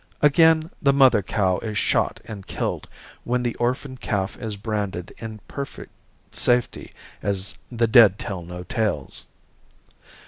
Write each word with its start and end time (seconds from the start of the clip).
Again, 0.23 0.71
the 0.81 0.93
mother 0.93 1.21
cow 1.21 1.59
is 1.59 1.77
shot 1.77 2.21
and 2.25 2.47
killed, 2.47 2.89
when 3.23 3.43
the 3.43 3.53
orphan 3.57 3.97
calf 3.97 4.35
is 4.35 4.57
branded 4.57 5.13
in 5.19 5.37
perfect 5.47 5.91
safety 6.31 6.91
as 7.21 7.59
"the 7.71 7.85
dead 7.85 8.17
tell 8.17 8.41
no 8.41 8.63
tales." 8.63 9.27